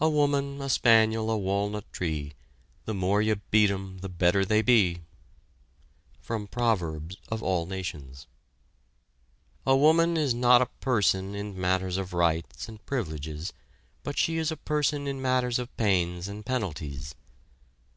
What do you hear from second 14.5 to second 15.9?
a person in matters of